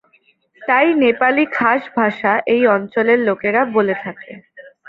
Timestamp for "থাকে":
4.03-4.31